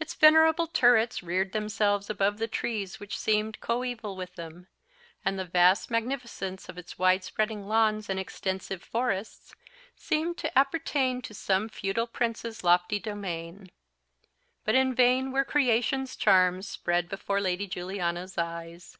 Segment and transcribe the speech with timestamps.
[0.00, 4.66] Its venerable turrets reared themselves above the trees which seemed coeval with them;
[5.24, 9.54] and the vast magnificence of its wide spreading lawns and extensive forests
[9.94, 13.70] seemed to appertain to some feudal prince's lofty domain.
[14.64, 18.98] But in vain were creation's charms spread before Lady Juliana's eyes.